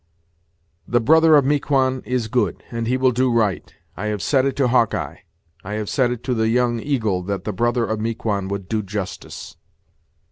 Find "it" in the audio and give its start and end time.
4.47-4.55, 6.09-6.23